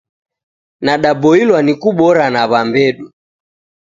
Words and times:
Nadaboilwa 0.85 1.59
ni 1.65 1.73
kubora 1.81 2.25
na. 2.33 2.41
w'ambedu 2.51 3.05